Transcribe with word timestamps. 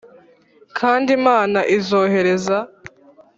kandi 0.77 1.09
imana 1.19 1.59
izohereza 1.77 2.57